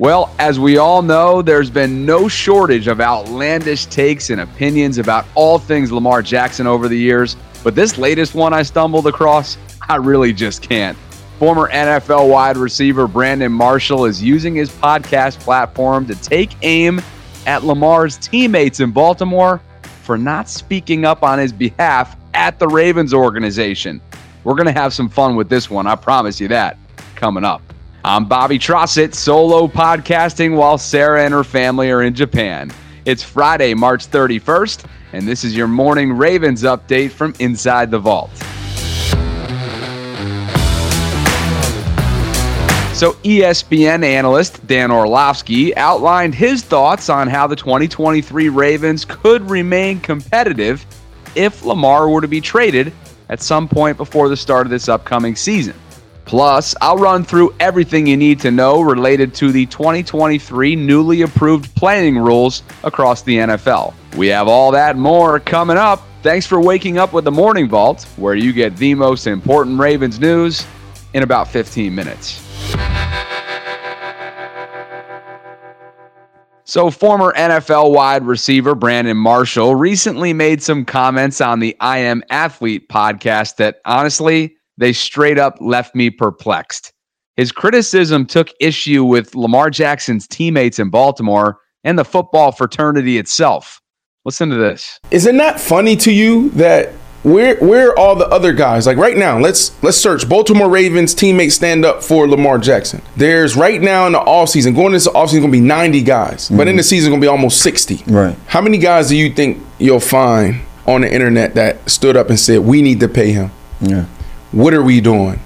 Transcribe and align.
Well, 0.00 0.32
as 0.38 0.60
we 0.60 0.78
all 0.78 1.02
know, 1.02 1.42
there's 1.42 1.70
been 1.70 2.06
no 2.06 2.28
shortage 2.28 2.86
of 2.86 3.00
outlandish 3.00 3.86
takes 3.86 4.30
and 4.30 4.40
opinions 4.40 4.98
about 4.98 5.26
all 5.34 5.58
things 5.58 5.90
Lamar 5.90 6.22
Jackson 6.22 6.68
over 6.68 6.86
the 6.86 6.96
years, 6.96 7.36
but 7.64 7.74
this 7.74 7.98
latest 7.98 8.32
one 8.32 8.54
I 8.54 8.62
stumbled 8.62 9.08
across, 9.08 9.58
I 9.88 9.96
really 9.96 10.32
just 10.32 10.62
can't. 10.62 10.96
Former 11.40 11.68
NFL 11.70 12.30
wide 12.30 12.56
receiver 12.56 13.08
Brandon 13.08 13.50
Marshall 13.50 14.04
is 14.04 14.22
using 14.22 14.54
his 14.54 14.70
podcast 14.70 15.40
platform 15.40 16.06
to 16.06 16.14
take 16.14 16.52
aim 16.62 17.02
at 17.44 17.64
Lamar's 17.64 18.18
teammates 18.18 18.78
in 18.78 18.92
Baltimore 18.92 19.60
for 20.04 20.16
not 20.16 20.48
speaking 20.48 21.06
up 21.06 21.24
on 21.24 21.40
his 21.40 21.52
behalf 21.52 22.16
at 22.34 22.60
the 22.60 22.68
Ravens 22.68 23.12
organization. 23.12 24.00
We're 24.44 24.54
going 24.54 24.72
to 24.72 24.80
have 24.80 24.94
some 24.94 25.08
fun 25.08 25.34
with 25.34 25.48
this 25.48 25.68
one, 25.68 25.88
I 25.88 25.96
promise 25.96 26.40
you 26.40 26.46
that, 26.48 26.76
coming 27.16 27.42
up. 27.42 27.67
I'm 28.04 28.26
Bobby 28.26 28.60
Trossett, 28.60 29.12
solo 29.12 29.66
podcasting 29.66 30.56
while 30.56 30.78
Sarah 30.78 31.24
and 31.24 31.34
her 31.34 31.42
family 31.42 31.90
are 31.90 32.02
in 32.02 32.14
Japan. 32.14 32.70
It's 33.04 33.24
Friday, 33.24 33.74
March 33.74 34.06
31st, 34.06 34.84
and 35.12 35.26
this 35.26 35.42
is 35.42 35.56
your 35.56 35.66
morning 35.66 36.12
Ravens 36.12 36.62
update 36.62 37.10
from 37.10 37.34
inside 37.40 37.90
the 37.90 37.98
vault. 37.98 38.30
So, 42.94 43.14
ESPN 43.24 44.04
analyst 44.04 44.64
Dan 44.68 44.92
Orlovsky 44.92 45.76
outlined 45.76 46.36
his 46.36 46.62
thoughts 46.62 47.08
on 47.08 47.26
how 47.26 47.48
the 47.48 47.56
2023 47.56 48.48
Ravens 48.48 49.04
could 49.04 49.50
remain 49.50 49.98
competitive 49.98 50.86
if 51.34 51.64
Lamar 51.64 52.08
were 52.08 52.20
to 52.20 52.28
be 52.28 52.40
traded 52.40 52.92
at 53.28 53.42
some 53.42 53.68
point 53.68 53.96
before 53.96 54.28
the 54.28 54.36
start 54.36 54.68
of 54.68 54.70
this 54.70 54.88
upcoming 54.88 55.34
season. 55.34 55.74
Plus, 56.28 56.74
I'll 56.82 56.98
run 56.98 57.24
through 57.24 57.54
everything 57.58 58.06
you 58.06 58.14
need 58.18 58.38
to 58.40 58.50
know 58.50 58.82
related 58.82 59.32
to 59.36 59.50
the 59.50 59.64
2023 59.64 60.76
newly 60.76 61.22
approved 61.22 61.74
playing 61.74 62.18
rules 62.18 62.62
across 62.84 63.22
the 63.22 63.38
NFL. 63.38 63.94
We 64.14 64.26
have 64.26 64.46
all 64.46 64.70
that 64.72 64.98
more 64.98 65.40
coming 65.40 65.78
up. 65.78 66.02
Thanks 66.22 66.44
for 66.44 66.60
waking 66.60 66.98
up 66.98 67.14
with 67.14 67.24
the 67.24 67.30
Morning 67.30 67.66
Vault, 67.66 68.02
where 68.16 68.34
you 68.34 68.52
get 68.52 68.76
the 68.76 68.94
most 68.94 69.26
important 69.26 69.80
Ravens 69.80 70.20
news 70.20 70.66
in 71.14 71.22
about 71.22 71.48
15 71.48 71.94
minutes. 71.94 72.44
So, 76.64 76.90
former 76.90 77.32
NFL 77.32 77.92
wide 77.94 78.26
receiver 78.26 78.74
Brandon 78.74 79.16
Marshall 79.16 79.74
recently 79.76 80.34
made 80.34 80.62
some 80.62 80.84
comments 80.84 81.40
on 81.40 81.60
the 81.60 81.74
I 81.80 81.96
Am 82.00 82.22
Athlete 82.28 82.90
podcast 82.90 83.56
that 83.56 83.80
honestly, 83.86 84.57
they 84.78 84.92
straight 84.92 85.38
up 85.38 85.56
left 85.60 85.94
me 85.94 86.08
perplexed. 86.08 86.92
His 87.36 87.52
criticism 87.52 88.26
took 88.26 88.48
issue 88.60 89.04
with 89.04 89.34
Lamar 89.34 89.70
Jackson's 89.70 90.26
teammates 90.26 90.78
in 90.78 90.88
Baltimore 90.88 91.58
and 91.84 91.98
the 91.98 92.04
football 92.04 92.52
fraternity 92.52 93.18
itself. 93.18 93.80
Listen 94.24 94.48
to 94.50 94.56
this. 94.56 94.98
Isn't 95.10 95.36
that 95.36 95.60
funny 95.60 95.96
to 95.96 96.12
you 96.12 96.50
that 96.50 96.92
where 97.22 97.56
where 97.56 97.90
are 97.90 97.98
all 97.98 98.16
the 98.16 98.26
other 98.28 98.52
guys? 98.52 98.86
Like 98.86 98.96
right 98.96 99.16
now, 99.16 99.38
let's 99.38 99.80
let's 99.82 99.96
search 99.96 100.28
Baltimore 100.28 100.68
Ravens 100.68 101.14
teammates 101.14 101.54
stand 101.54 101.84
up 101.84 102.02
for 102.02 102.28
Lamar 102.28 102.58
Jackson. 102.58 103.02
There's 103.16 103.56
right 103.56 103.80
now 103.80 104.06
in 104.06 104.12
the 104.12 104.20
offseason, 104.20 104.74
going 104.74 104.94
into 104.94 105.04
the 105.04 105.10
offseason 105.10 105.40
gonna 105.40 105.52
be 105.52 105.60
90 105.60 106.02
guys. 106.02 106.46
Mm-hmm. 106.46 106.56
But 106.56 106.68
in 106.68 106.76
the 106.76 106.82
season 106.82 107.12
gonna 107.12 107.20
be 107.20 107.28
almost 107.28 107.62
60. 107.62 108.02
Right. 108.06 108.36
How 108.46 108.60
many 108.60 108.78
guys 108.78 109.08
do 109.08 109.16
you 109.16 109.32
think 109.32 109.64
you'll 109.78 110.00
find 110.00 110.60
on 110.86 111.02
the 111.02 111.12
internet 111.12 111.54
that 111.54 111.88
stood 111.88 112.16
up 112.16 112.30
and 112.30 112.38
said, 112.38 112.60
We 112.60 112.82
need 112.82 113.00
to 113.00 113.08
pay 113.08 113.32
him? 113.32 113.50
Yeah 113.80 114.06
what 114.52 114.74
are 114.74 114.82
we 114.82 115.00
doing? 115.00 115.40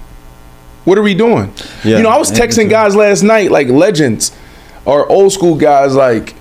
What 0.85 0.97
are 0.97 1.01
we 1.01 1.13
doing? 1.13 1.53
Yeah, 1.83 1.97
you 1.97 2.03
know, 2.03 2.09
I 2.09 2.17
was 2.17 2.31
texting 2.31 2.69
guys 2.69 2.95
last 2.95 3.23
night, 3.23 3.51
like 3.51 3.67
legends 3.67 4.35
or 4.85 5.09
old 5.09 5.31
school 5.31 5.55
guys, 5.55 5.95
like, 5.95 6.35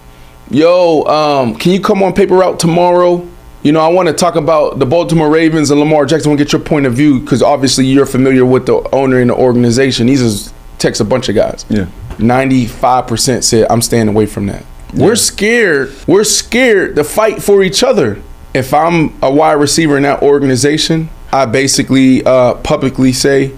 yo, 0.50 1.04
um, 1.04 1.54
can 1.54 1.72
you 1.72 1.80
come 1.80 2.02
on 2.02 2.12
paper 2.12 2.34
route 2.34 2.58
tomorrow? 2.58 3.28
You 3.62 3.70
know, 3.70 3.80
I 3.80 3.88
want 3.88 4.08
to 4.08 4.14
talk 4.14 4.34
about 4.34 4.80
the 4.80 4.86
Baltimore 4.86 5.30
Ravens 5.30 5.70
and 5.70 5.78
Lamar 5.78 6.04
Jackson. 6.04 6.30
Want 6.30 6.38
to 6.40 6.44
get 6.44 6.52
your 6.52 6.62
point 6.62 6.86
of 6.86 6.94
view 6.94 7.20
because 7.20 7.42
obviously 7.42 7.86
you're 7.86 8.06
familiar 8.06 8.44
with 8.44 8.66
the 8.66 8.78
owner 8.92 9.20
and 9.20 9.30
the 9.30 9.36
organization. 9.36 10.08
He's 10.08 10.20
just 10.20 10.54
text 10.78 11.00
a 11.00 11.04
bunch 11.04 11.28
of 11.28 11.36
guys. 11.36 11.64
Yeah. 11.68 11.86
95% 12.16 13.44
said, 13.44 13.66
I'm 13.70 13.80
staying 13.80 14.08
away 14.08 14.26
from 14.26 14.46
that. 14.46 14.64
Yeah. 14.92 15.06
We're 15.06 15.16
scared. 15.16 15.94
We're 16.08 16.24
scared 16.24 16.96
to 16.96 17.04
fight 17.04 17.40
for 17.40 17.62
each 17.62 17.84
other. 17.84 18.20
If 18.52 18.74
I'm 18.74 19.16
a 19.22 19.32
wide 19.32 19.52
receiver 19.52 19.96
in 19.96 20.02
that 20.02 20.22
organization, 20.22 21.08
I 21.32 21.47
basically 21.47 22.25
uh, 22.25 22.54
publicly 22.56 23.12
say, 23.12 23.48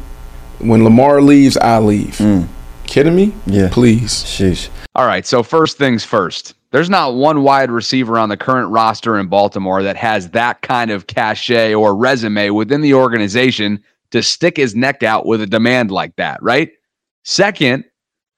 when 0.58 0.84
Lamar 0.84 1.20
leaves, 1.20 1.56
I 1.56 1.78
leave. 1.78 2.16
Mm. 2.18 2.48
Kidding 2.86 3.16
me? 3.16 3.34
Yeah. 3.46 3.68
Please. 3.72 4.12
Sheesh. 4.24 4.68
All 4.94 5.06
right. 5.06 5.26
So 5.26 5.42
first 5.42 5.78
things 5.78 6.04
first. 6.04 6.54
There's 6.70 6.90
not 6.90 7.14
one 7.14 7.42
wide 7.42 7.70
receiver 7.70 8.18
on 8.18 8.28
the 8.28 8.36
current 8.36 8.70
roster 8.70 9.18
in 9.18 9.28
Baltimore 9.28 9.82
that 9.82 9.96
has 9.96 10.30
that 10.30 10.62
kind 10.62 10.90
of 10.90 11.06
cachet 11.06 11.74
or 11.74 11.94
resume 11.94 12.50
within 12.50 12.80
the 12.80 12.94
organization 12.94 13.82
to 14.10 14.22
stick 14.22 14.56
his 14.56 14.74
neck 14.74 15.02
out 15.02 15.26
with 15.26 15.40
a 15.40 15.46
demand 15.46 15.90
like 15.90 16.14
that, 16.16 16.42
right? 16.42 16.72
Second, 17.24 17.84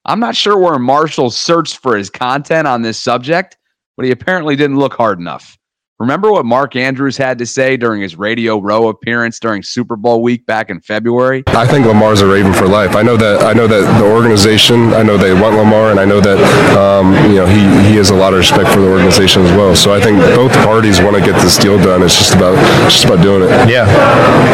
I'm 0.04 0.20
not 0.20 0.36
sure 0.36 0.58
where 0.58 0.78
Marshall 0.78 1.30
searched 1.30 1.78
for 1.78 1.96
his 1.96 2.10
content 2.10 2.68
on 2.68 2.82
this 2.82 2.98
subject, 2.98 3.56
but 3.96 4.04
he 4.04 4.12
apparently 4.12 4.54
didn't 4.54 4.78
look 4.78 4.94
hard 4.94 5.18
enough. 5.18 5.58
Remember 5.98 6.30
what 6.30 6.44
Mark 6.44 6.76
Andrews 6.76 7.16
had 7.16 7.38
to 7.38 7.46
say 7.46 7.78
during 7.78 8.02
his 8.02 8.16
Radio 8.16 8.60
Row 8.60 8.88
appearance 8.88 9.40
during 9.40 9.62
Super 9.62 9.96
Bowl 9.96 10.22
week 10.22 10.44
back 10.44 10.68
in 10.68 10.78
February? 10.78 11.42
I 11.46 11.66
think 11.66 11.86
Lamar's 11.86 12.20
a 12.20 12.26
Raven 12.26 12.52
for 12.52 12.68
life. 12.68 12.94
I 12.94 13.00
know 13.00 13.16
that. 13.16 13.42
I 13.42 13.54
know 13.54 13.66
that 13.66 13.98
the 13.98 14.04
organization. 14.04 14.92
I 14.92 15.02
know 15.02 15.16
they 15.16 15.32
want 15.32 15.56
Lamar, 15.56 15.90
and 15.90 15.98
I 15.98 16.04
know 16.04 16.20
that 16.20 16.36
um, 16.76 17.14
you 17.32 17.40
know 17.40 17.46
he 17.46 17.64
he 17.88 17.96
has 17.96 18.10
a 18.10 18.14
lot 18.14 18.34
of 18.34 18.40
respect 18.40 18.68
for 18.74 18.80
the 18.80 18.90
organization 18.92 19.40
as 19.40 19.50
well. 19.52 19.74
So 19.74 19.94
I 19.94 19.98
think 19.98 20.18
both 20.36 20.52
parties 20.68 21.00
want 21.00 21.16
to 21.16 21.22
get 21.22 21.40
this 21.40 21.56
deal 21.56 21.78
done. 21.78 22.02
It's 22.02 22.18
just 22.18 22.34
about 22.34 22.60
it's 22.84 23.00
just 23.00 23.06
about 23.06 23.22
doing 23.22 23.48
it. 23.48 23.48
Yeah. 23.64 23.88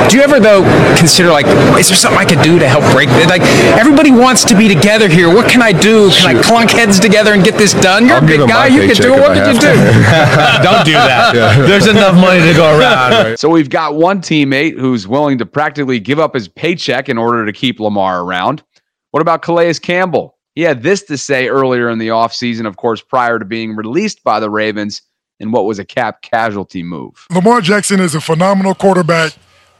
Do 0.08 0.18
you 0.18 0.22
ever 0.22 0.38
though 0.38 0.62
consider 0.94 1.30
like, 1.30 1.46
is 1.74 1.88
there 1.88 1.98
something 1.98 2.20
I 2.22 2.24
could 2.24 2.42
do 2.42 2.60
to 2.60 2.68
help 2.68 2.86
break 2.94 3.08
it? 3.10 3.26
Like 3.26 3.42
everybody 3.74 4.12
wants 4.12 4.44
to 4.44 4.54
be 4.54 4.68
together 4.68 5.08
here. 5.08 5.26
What 5.26 5.50
can 5.50 5.60
I 5.60 5.72
do? 5.72 6.06
Can 6.14 6.38
Shoot. 6.38 6.38
I 6.38 6.42
clunk 6.42 6.70
heads 6.70 7.00
together 7.00 7.34
and 7.34 7.42
get 7.42 7.58
this 7.58 7.74
done? 7.74 8.06
You're 8.06 8.22
I'll 8.22 8.22
a 8.22 8.30
big 8.30 8.46
guy. 8.46 8.68
You 8.68 8.86
can 8.86 8.94
do 8.94 9.14
it. 9.14 9.20
What 9.20 9.34
could 9.34 9.50
you 9.50 9.58
do? 9.58 9.74
Don't 10.62 10.86
do 10.86 10.94
that. 10.94 11.31
Yeah. 11.34 11.66
There's 11.66 11.86
enough 11.86 12.14
money 12.14 12.40
to 12.40 12.54
go 12.54 12.78
around. 12.78 13.12
Right? 13.12 13.38
So 13.38 13.48
we've 13.48 13.70
got 13.70 13.94
one 13.94 14.20
teammate 14.20 14.78
who's 14.78 15.06
willing 15.06 15.38
to 15.38 15.46
practically 15.46 16.00
give 16.00 16.18
up 16.18 16.34
his 16.34 16.48
paycheck 16.48 17.08
in 17.08 17.18
order 17.18 17.44
to 17.44 17.52
keep 17.52 17.80
Lamar 17.80 18.22
around. 18.22 18.62
What 19.10 19.20
about 19.20 19.42
Calais 19.42 19.74
Campbell? 19.74 20.36
He 20.54 20.62
had 20.62 20.82
this 20.82 21.02
to 21.04 21.18
say 21.18 21.48
earlier 21.48 21.88
in 21.88 21.98
the 21.98 22.08
offseason, 22.08 22.66
of 22.66 22.76
course, 22.76 23.00
prior 23.00 23.38
to 23.38 23.44
being 23.44 23.76
released 23.76 24.22
by 24.24 24.40
the 24.40 24.50
Ravens 24.50 25.02
in 25.40 25.50
what 25.50 25.64
was 25.64 25.78
a 25.78 25.84
cap 25.84 26.22
casualty 26.22 26.82
move. 26.82 27.26
Lamar 27.30 27.60
Jackson 27.60 28.00
is 28.00 28.14
a 28.14 28.20
phenomenal 28.20 28.74
quarterback 28.74 29.32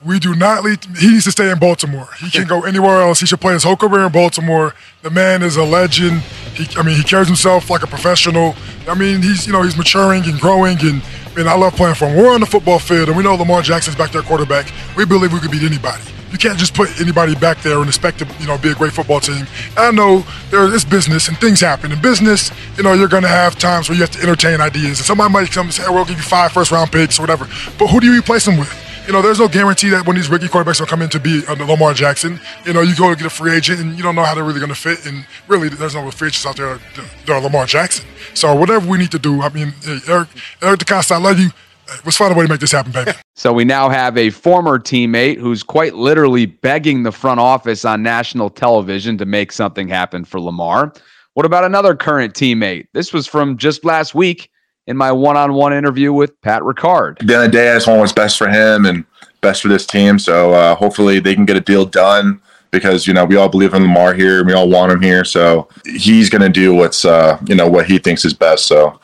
we 0.05 0.19
do 0.19 0.35
not 0.35 0.65
lead. 0.65 0.85
He 0.99 1.13
needs 1.13 1.25
to 1.25 1.31
stay 1.31 1.51
in 1.51 1.59
Baltimore. 1.59 2.09
He 2.19 2.31
can 2.31 2.47
go 2.47 2.63
anywhere 2.63 3.01
else. 3.01 3.21
He 3.21 3.27
should 3.27 3.41
play 3.41 3.53
his 3.53 3.63
whole 3.63 3.77
career 3.77 4.07
in 4.07 4.13
Baltimore. 4.13 4.75
The 5.03 5.11
man 5.11 5.43
is 5.43 5.57
a 5.57 5.65
legend. 5.65 6.21
He, 6.55 6.67
I 6.77 6.83
mean, 6.83 6.97
he 6.97 7.03
carries 7.03 7.29
himself 7.29 7.71
like 7.71 7.83
a 7.83 7.87
professional. 7.87 8.55
I 8.89 8.95
mean, 8.95 9.23
he's 9.23 9.47
you 9.47 9.53
know 9.53 9.63
he's 9.63 9.77
maturing 9.77 10.25
and 10.25 10.41
growing, 10.41 10.79
and 10.81 11.03
and 11.37 11.49
I 11.49 11.57
love 11.57 11.75
playing 11.75 11.95
for 11.95 12.07
him. 12.07 12.17
We're 12.17 12.33
on 12.33 12.41
the 12.41 12.47
football 12.47 12.79
field, 12.79 13.09
and 13.09 13.17
we 13.17 13.23
know 13.23 13.35
Lamar 13.35 13.63
Jackson's 13.63 13.97
back 13.97 14.13
there 14.13 14.23
quarterback. 14.23 14.71
We 14.97 15.05
believe 15.05 15.33
we 15.33 15.41
could 15.41 15.51
beat 15.51 15.63
anybody. 15.63 16.03
You 16.31 16.39
can't 16.39 16.59
just 16.59 16.73
put 16.73 16.89
anybody 16.99 17.35
back 17.35 17.61
there 17.61 17.79
and 17.79 17.89
expect 17.89 18.19
to 18.21 18.29
you 18.41 18.47
know 18.47 18.57
be 18.57 18.71
a 18.71 18.75
great 18.75 18.93
football 18.93 19.21
team. 19.21 19.47
I 19.77 19.91
know 19.91 20.25
there 20.51 20.65
is 20.73 20.85
business 20.85 21.29
and 21.29 21.37
things 21.39 21.61
happen 21.61 21.93
in 21.93 22.01
business. 22.01 22.51
You 22.77 22.83
know, 22.83 22.95
you're 22.95 23.09
going 23.09 23.23
to 23.23 23.29
have 23.29 23.59
times 23.59 23.89
where 23.89 23.97
you 23.97 24.03
have 24.03 24.13
to 24.13 24.23
entertain 24.23 24.61
ideas, 24.61 24.99
and 24.99 25.07
somebody 25.07 25.33
might 25.33 25.51
come 25.51 25.67
and 25.67 25.75
say, 25.75 25.83
hey, 25.83 25.91
"We'll 25.91 26.07
give 26.07 26.17
you 26.17 26.23
five 26.23 26.53
first 26.53 26.73
round 26.73 26.91
picks 26.91 27.19
or 27.19 27.23
whatever." 27.23 27.47
But 27.79 27.89
who 27.89 28.01
do 28.01 28.07
you 28.07 28.19
replace 28.19 28.47
them 28.47 28.57
with? 28.57 28.82
You 29.07 29.13
know, 29.13 29.21
there's 29.21 29.39
no 29.39 29.49
guarantee 29.49 29.91
that 29.91 30.07
when 30.07 30.17
these 30.17 30.29
rookie 30.29 30.47
quarterbacks 30.47 30.81
will 30.81 30.87
come 30.87 31.03
in 31.03 31.09
to 31.11 31.19
be 31.19 31.43
under 31.49 31.65
Lamar 31.65 31.93
Jackson, 31.93 32.41
you 32.65 32.73
know, 32.73 32.83
you 32.83 32.95
go 32.95 33.11
to 33.11 33.17
get 33.17 33.27
a 33.27 33.31
free 33.31 33.53
agent 33.53 33.81
and 33.81 33.97
you 33.97 34.03
don't 34.03 34.15
know 34.15 34.23
how 34.25 34.35
they're 34.35 34.45
really 34.45 34.61
going 34.61 34.71
to 34.71 34.75
fit. 34.75 35.07
And 35.07 35.27
really, 35.49 35.69
there's 35.69 35.95
no 35.95 36.09
free 36.11 36.29
agents 36.29 36.47
out 36.47 36.57
there 36.57 36.75
uh, 36.75 36.79
that 37.27 37.31
are 37.31 37.41
Lamar 37.41 37.67
Jackson. 37.67 38.07
So 38.35 38.55
whatever 38.55 38.89
we 38.89 38.99
need 38.99 39.11
to 39.11 39.19
do, 39.19 39.43
I 39.43 39.49
mean, 39.49 39.75
hey, 39.83 39.99
Eric, 40.09 40.29
Eric 40.61 40.81
DeCosta, 40.81 41.13
I 41.13 41.19
love 41.19 41.39
you. 41.39 41.51
Uh, 41.89 41.97
let's 42.05 42.17
find 42.17 42.33
a 42.33 42.37
way 42.37 42.45
to 42.45 42.49
make 42.51 42.61
this 42.61 42.73
happen, 42.73 42.93
baby. 42.93 43.13
So 43.35 43.51
we 43.53 43.65
now 43.65 43.89
have 43.89 44.19
a 44.19 44.29
former 44.29 44.79
teammate 44.79 45.39
who's 45.39 45.63
quite 45.63 45.95
literally 45.95 46.45
begging 46.45 47.03
the 47.03 47.11
front 47.11 47.41
office 47.41 47.83
on 47.85 48.03
national 48.03 48.51
television 48.51 49.17
to 49.19 49.25
make 49.25 49.53
something 49.53 49.89
happen 49.89 50.27
for 50.27 50.39
Lamar. 50.39 50.93
What 51.33 51.47
about 51.47 51.65
another 51.65 51.97
current 51.97 52.35
teammate? 52.35 52.89
This 52.93 53.13
was 53.13 53.27
from 53.27 53.57
just 53.57 53.87
last 53.87 54.15
week 54.15 54.51
in 54.87 54.97
my 54.97 55.13
one-on-one 55.13 55.73
interview 55.73 56.13
with 56.13 56.39
Pat 56.43 56.63
Ricard. 56.63 57.21
At 57.21 57.27
the 57.27 57.35
end 57.35 57.45
of 57.45 57.53
the 57.53 57.59
day, 57.59 57.71
I 57.71 57.75
just 57.75 57.87
want 57.87 58.01
what's 58.01 58.13
best 58.13 58.37
for 58.37 58.49
him 58.49 58.87
and 58.87 59.05
best 59.41 59.63
for 59.63 59.69
this 59.69 59.87
team. 59.87 60.19
So 60.19 60.53
uh, 60.53 60.75
hopefully 60.75 61.21
they 61.21 61.35
can 61.35 61.45
get 61.45 61.57
a 61.57 61.61
deal 61.61 61.85
done 61.85 62.41
because 62.71 63.07
you 63.07 63.13
know 63.13 63.25
we 63.25 63.37
all 63.37 63.49
believe 63.49 63.75
in 63.75 63.83
Lamar 63.83 64.15
here, 64.15 64.45
we 64.45 64.55
all 64.55 64.69
want 64.69 64.91
him 64.91 65.03
here. 65.03 65.25
So 65.25 65.69
he's 65.85 66.31
going 66.31 66.43
to 66.43 66.49
do 66.49 66.75
what's 66.75 67.05
uh, 67.05 67.39
you 67.47 67.55
know 67.55 67.69
what 67.69 67.87
he 67.87 67.99
thinks 67.99 68.25
is 68.25 68.35
best. 68.35 68.67
So 68.67 68.99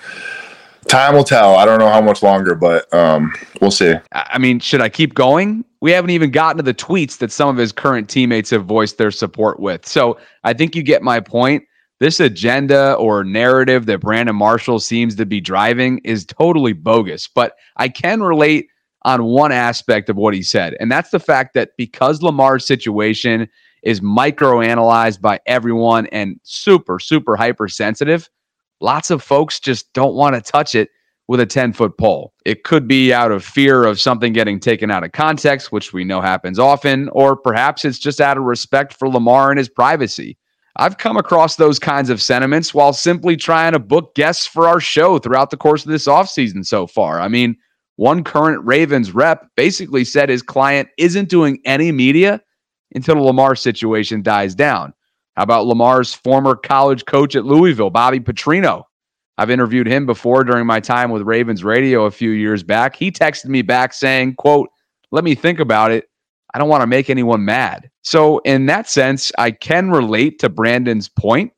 time 0.88 1.14
will 1.14 1.24
tell. 1.24 1.56
I 1.56 1.64
don't 1.64 1.78
know 1.78 1.90
how 1.90 2.00
much 2.00 2.22
longer, 2.22 2.54
but 2.54 2.92
um, 2.92 3.32
we'll 3.60 3.70
see. 3.70 3.94
I 4.12 4.38
mean, 4.38 4.58
should 4.58 4.80
I 4.80 4.88
keep 4.88 5.14
going? 5.14 5.64
We 5.80 5.92
haven't 5.92 6.10
even 6.10 6.30
gotten 6.30 6.56
to 6.56 6.62
the 6.62 6.74
tweets 6.74 7.18
that 7.18 7.30
some 7.30 7.48
of 7.48 7.56
his 7.56 7.70
current 7.70 8.08
teammates 8.08 8.50
have 8.50 8.64
voiced 8.64 8.98
their 8.98 9.12
support 9.12 9.60
with. 9.60 9.86
So 9.86 10.18
I 10.42 10.52
think 10.54 10.74
you 10.74 10.82
get 10.82 11.02
my 11.02 11.20
point 11.20 11.62
this 12.00 12.20
agenda 12.20 12.94
or 12.94 13.24
narrative 13.24 13.86
that 13.86 14.00
Brandon 14.00 14.36
Marshall 14.36 14.80
seems 14.80 15.16
to 15.16 15.26
be 15.26 15.40
driving 15.40 15.98
is 16.04 16.24
totally 16.24 16.72
bogus. 16.72 17.28
But 17.28 17.54
I 17.76 17.88
can 17.88 18.22
relate 18.22 18.68
on 19.02 19.24
one 19.24 19.52
aspect 19.52 20.08
of 20.08 20.16
what 20.16 20.34
he 20.34 20.42
said, 20.42 20.76
and 20.80 20.90
that's 20.90 21.10
the 21.10 21.20
fact 21.20 21.54
that 21.54 21.70
because 21.76 22.22
Lamar's 22.22 22.66
situation 22.66 23.48
is 23.82 24.00
microanalyzed 24.00 25.20
by 25.20 25.40
everyone 25.46 26.06
and 26.06 26.40
super, 26.42 26.98
super 26.98 27.36
hypersensitive, 27.36 28.28
lots 28.80 29.10
of 29.10 29.22
folks 29.22 29.60
just 29.60 29.92
don't 29.92 30.14
want 30.14 30.34
to 30.34 30.40
touch 30.40 30.74
it 30.74 30.90
with 31.28 31.40
a 31.40 31.46
10 31.46 31.74
foot 31.74 31.96
pole. 31.98 32.32
It 32.44 32.64
could 32.64 32.88
be 32.88 33.12
out 33.12 33.30
of 33.30 33.44
fear 33.44 33.84
of 33.84 34.00
something 34.00 34.32
getting 34.32 34.58
taken 34.58 34.90
out 34.90 35.04
of 35.04 35.12
context, 35.12 35.70
which 35.70 35.92
we 35.92 36.02
know 36.02 36.20
happens 36.20 36.58
often, 36.58 37.08
or 37.10 37.36
perhaps 37.36 37.84
it's 37.84 37.98
just 37.98 38.20
out 38.20 38.38
of 38.38 38.44
respect 38.44 38.94
for 38.94 39.08
Lamar 39.08 39.50
and 39.50 39.58
his 39.58 39.68
privacy. 39.68 40.38
I've 40.80 40.98
come 40.98 41.16
across 41.16 41.56
those 41.56 41.80
kinds 41.80 42.08
of 42.08 42.22
sentiments 42.22 42.72
while 42.72 42.92
simply 42.92 43.36
trying 43.36 43.72
to 43.72 43.80
book 43.80 44.14
guests 44.14 44.46
for 44.46 44.68
our 44.68 44.78
show 44.78 45.18
throughout 45.18 45.50
the 45.50 45.56
course 45.56 45.84
of 45.84 45.90
this 45.90 46.06
offseason 46.06 46.64
so 46.64 46.86
far. 46.86 47.20
I 47.20 47.26
mean, 47.26 47.56
one 47.96 48.22
current 48.22 48.64
Ravens 48.64 49.10
rep 49.12 49.48
basically 49.56 50.04
said 50.04 50.28
his 50.28 50.42
client 50.42 50.88
isn't 50.96 51.28
doing 51.28 51.60
any 51.64 51.90
media 51.90 52.40
until 52.94 53.16
the 53.16 53.22
Lamar 53.22 53.56
situation 53.56 54.22
dies 54.22 54.54
down. 54.54 54.94
How 55.36 55.42
about 55.42 55.66
Lamar's 55.66 56.14
former 56.14 56.54
college 56.54 57.04
coach 57.06 57.34
at 57.34 57.44
Louisville, 57.44 57.90
Bobby 57.90 58.20
Petrino? 58.20 58.84
I've 59.36 59.50
interviewed 59.50 59.88
him 59.88 60.06
before 60.06 60.44
during 60.44 60.66
my 60.66 60.78
time 60.78 61.10
with 61.10 61.22
Ravens 61.22 61.64
Radio 61.64 62.04
a 62.04 62.10
few 62.12 62.30
years 62.30 62.62
back. 62.62 62.94
He 62.94 63.10
texted 63.10 63.46
me 63.46 63.62
back 63.62 63.92
saying, 63.92 64.36
quote, 64.36 64.68
let 65.10 65.24
me 65.24 65.34
think 65.34 65.58
about 65.58 65.90
it. 65.90 66.08
I 66.54 66.58
don't 66.58 66.68
want 66.68 66.82
to 66.82 66.86
make 66.86 67.10
anyone 67.10 67.44
mad. 67.44 67.90
So, 68.02 68.38
in 68.38 68.66
that 68.66 68.88
sense, 68.88 69.30
I 69.38 69.50
can 69.50 69.90
relate 69.90 70.38
to 70.40 70.48
Brandon's 70.48 71.08
point, 71.08 71.52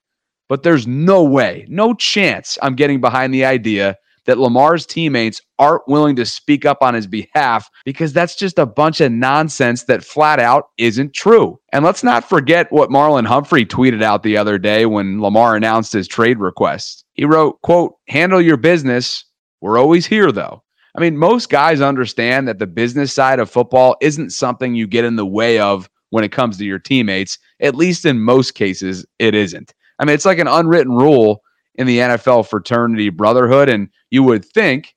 but 0.49 0.63
there's 0.63 0.87
no 0.87 1.23
way, 1.23 1.65
no 1.69 1.95
chance 1.95 2.59
I'm 2.63 2.75
getting 2.75 3.01
behind 3.01 3.33
the 3.33 3.45
idea 3.45 3.97
that 4.27 4.39
Lamar's 4.39 4.87
teammates 4.87 5.41
aren't 5.59 5.87
willing 5.89 6.17
to 6.17 6.27
speak 6.27 6.65
up 6.65 6.79
on 6.83 6.95
his 6.95 7.07
behalf 7.07 7.69
because 7.85 8.13
that's 8.13 8.37
just 8.37 8.59
a 8.59 8.67
bunch 8.67 9.01
of 9.01 9.13
nonsense 9.13 9.85
that 9.85 10.05
flat 10.05 10.39
out 10.39 10.67
isn't 10.79 11.15
true. 11.15 11.59
And 11.73 11.85
let's 11.85 12.05
not 12.05 12.29
forget 12.29 12.71
what 12.71 12.91
Marlon 12.91 13.27
Humphrey 13.27 13.65
tweeted 13.65 14.03
out 14.03 14.23
the 14.23 14.37
other 14.37 14.59
day 14.59 14.87
when 14.87 15.21
Lamar 15.21 15.57
announced 15.57 15.93
his 15.93 16.07
trade 16.07 16.39
request. 16.39 17.05
He 17.15 17.25
wrote, 17.25 17.61
quote, 17.63 17.95
handle 18.09 18.41
your 18.41 18.57
business. 18.57 19.25
We're 19.61 19.79
always 19.79 20.07
here 20.07 20.33
though. 20.33 20.63
I 20.97 21.01
mean, 21.01 21.17
most 21.17 21.51
guys 21.51 21.81
understand 21.81 22.49
that 22.49 22.59
the 22.59 22.67
business 22.67 23.13
side 23.13 23.39
of 23.39 23.51
football 23.51 23.97
isn't 24.01 24.31
something 24.31 24.75
you 24.75 24.87
get 24.87 25.05
in 25.05 25.17
the 25.17 25.27
way 25.27 25.59
of 25.59 25.89
when 26.11 26.25
it 26.25 26.33
comes 26.33 26.59
to 26.59 26.65
your 26.65 26.79
teammates. 26.79 27.39
At 27.61 27.77
least 27.77 28.05
in 28.05 28.21
most 28.21 28.55
cases, 28.55 29.07
it 29.19 29.35
isn't. 29.35 29.73
I 29.99 30.05
mean, 30.05 30.15
it's 30.15 30.25
like 30.25 30.39
an 30.39 30.49
unwritten 30.49 30.93
rule 30.93 31.43
in 31.77 31.87
the 31.87 31.99
NFL 31.99 32.49
fraternity 32.49 33.11
brotherhood. 33.11 33.69
And 33.69 33.89
you 34.11 34.23
would 34.25 34.45
think 34.45 34.95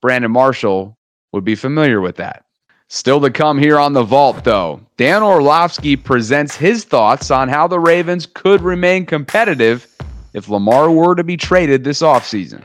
Brandon 0.00 0.30
Marshall 0.30 0.96
would 1.32 1.44
be 1.44 1.54
familiar 1.54 2.00
with 2.00 2.16
that. 2.16 2.44
Still 2.88 3.20
to 3.20 3.30
come 3.30 3.58
here 3.58 3.80
on 3.80 3.94
the 3.94 4.04
vault, 4.04 4.44
though. 4.44 4.80
Dan 4.96 5.22
Orlovsky 5.22 5.96
presents 5.96 6.54
his 6.54 6.84
thoughts 6.84 7.32
on 7.32 7.48
how 7.48 7.66
the 7.66 7.80
Ravens 7.80 8.26
could 8.26 8.60
remain 8.60 9.04
competitive 9.04 9.88
if 10.34 10.48
Lamar 10.48 10.90
were 10.92 11.16
to 11.16 11.24
be 11.24 11.36
traded 11.36 11.82
this 11.82 12.00
offseason. 12.00 12.64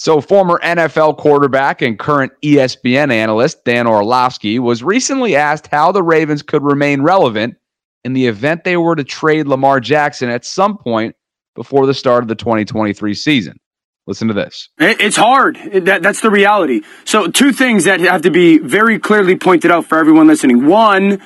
So, 0.00 0.22
former 0.22 0.58
NFL 0.60 1.18
quarterback 1.18 1.82
and 1.82 1.98
current 1.98 2.32
ESPN 2.42 3.12
analyst 3.12 3.66
Dan 3.66 3.86
Orlovsky 3.86 4.58
was 4.58 4.82
recently 4.82 5.36
asked 5.36 5.66
how 5.66 5.92
the 5.92 6.02
Ravens 6.02 6.40
could 6.40 6.62
remain 6.62 7.02
relevant 7.02 7.56
in 8.02 8.14
the 8.14 8.26
event 8.26 8.64
they 8.64 8.78
were 8.78 8.96
to 8.96 9.04
trade 9.04 9.46
Lamar 9.46 9.78
Jackson 9.78 10.30
at 10.30 10.46
some 10.46 10.78
point 10.78 11.16
before 11.54 11.84
the 11.84 11.92
start 11.92 12.22
of 12.22 12.28
the 12.28 12.34
2023 12.34 13.12
season. 13.12 13.60
Listen 14.06 14.28
to 14.28 14.32
this. 14.32 14.70
It's 14.78 15.18
hard. 15.18 15.58
That, 15.70 16.02
that's 16.02 16.22
the 16.22 16.30
reality. 16.30 16.80
So, 17.04 17.26
two 17.26 17.52
things 17.52 17.84
that 17.84 18.00
have 18.00 18.22
to 18.22 18.30
be 18.30 18.56
very 18.56 18.98
clearly 18.98 19.36
pointed 19.36 19.70
out 19.70 19.84
for 19.84 19.98
everyone 19.98 20.26
listening. 20.26 20.64
One, 20.64 21.20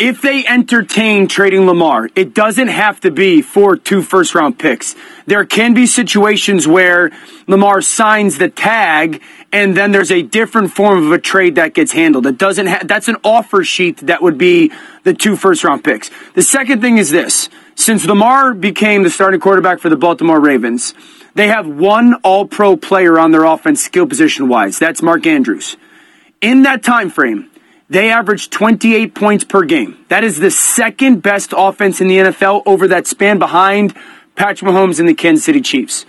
if 0.00 0.22
they 0.22 0.46
entertain 0.46 1.28
trading 1.28 1.66
Lamar, 1.66 2.08
it 2.16 2.34
doesn't 2.34 2.68
have 2.68 3.00
to 3.00 3.10
be 3.10 3.42
for 3.42 3.76
two 3.76 4.00
first 4.00 4.34
round 4.34 4.58
picks. 4.58 4.96
There 5.26 5.44
can 5.44 5.74
be 5.74 5.86
situations 5.86 6.66
where 6.66 7.10
Lamar 7.46 7.82
signs 7.82 8.38
the 8.38 8.48
tag 8.48 9.20
and 9.52 9.76
then 9.76 9.92
there's 9.92 10.10
a 10.10 10.22
different 10.22 10.72
form 10.72 11.04
of 11.04 11.12
a 11.12 11.18
trade 11.18 11.56
that 11.56 11.74
gets 11.74 11.92
handled. 11.92 12.26
It 12.26 12.38
doesn't 12.38 12.66
ha- 12.66 12.80
that's 12.84 13.08
an 13.08 13.16
offer 13.22 13.62
sheet 13.62 13.98
that 13.98 14.22
would 14.22 14.38
be 14.38 14.72
the 15.02 15.12
two 15.12 15.36
first 15.36 15.64
round 15.64 15.84
picks. 15.84 16.10
The 16.34 16.42
second 16.42 16.80
thing 16.80 16.96
is 16.96 17.10
this. 17.10 17.50
Since 17.74 18.06
Lamar 18.06 18.54
became 18.54 19.02
the 19.02 19.10
starting 19.10 19.40
quarterback 19.40 19.80
for 19.80 19.90
the 19.90 19.96
Baltimore 19.96 20.40
Ravens, 20.40 20.94
they 21.34 21.48
have 21.48 21.66
one 21.66 22.14
all 22.22 22.46
pro 22.46 22.76
player 22.78 23.18
on 23.18 23.32
their 23.32 23.44
offense 23.44 23.82
skill 23.82 24.06
position 24.06 24.48
wise. 24.48 24.78
That's 24.78 25.02
Mark 25.02 25.26
Andrews. 25.26 25.76
In 26.40 26.62
that 26.62 26.82
time 26.82 27.10
frame, 27.10 27.49
they 27.90 28.10
averaged 28.10 28.52
28 28.52 29.14
points 29.16 29.44
per 29.44 29.64
game. 29.64 29.98
That 30.08 30.22
is 30.22 30.38
the 30.38 30.50
second 30.50 31.22
best 31.22 31.52
offense 31.54 32.00
in 32.00 32.06
the 32.06 32.18
NFL 32.18 32.62
over 32.64 32.86
that 32.88 33.08
span 33.08 33.40
behind 33.40 33.94
Patrick 34.36 34.70
Mahomes 34.70 35.00
and 35.00 35.08
the 35.08 35.14
Kansas 35.14 35.44
City 35.44 35.60
Chiefs. 35.60 36.06